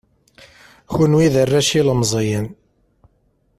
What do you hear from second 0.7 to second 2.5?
Kunwi d arrac ilemẓiyen.